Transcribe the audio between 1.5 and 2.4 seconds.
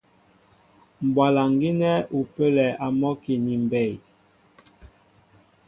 gínɛ́ ú